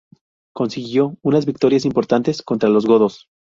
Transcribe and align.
Consiguió 0.55 1.15
unas 1.21 1.45
victorias 1.45 1.85
importantes 1.85 2.41
contra 2.41 2.69
los 2.69 2.87
godos. 2.87 3.27